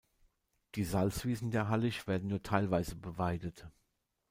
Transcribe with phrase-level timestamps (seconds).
[0.73, 3.67] Die Salzwiesen der Hallig werden nur teilweise beweidet.